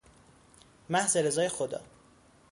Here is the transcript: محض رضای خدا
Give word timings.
محض 0.89 1.17
رضای 1.17 1.49
خدا 1.49 1.81